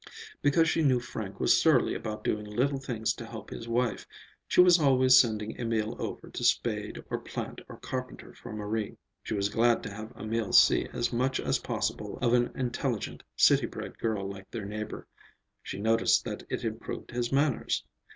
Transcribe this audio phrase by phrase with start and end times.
[0.41, 4.07] Because she knew Frank was surly about doing little things to help his wife,
[4.47, 8.97] she was always sending Emil over to spade or plant or carpenter for Marie.
[9.21, 13.67] She was glad to have Emil see as much as possible of an intelligent, city
[13.67, 15.05] bred girl like their neighbor;
[15.61, 17.85] she noticed that it improved his manners.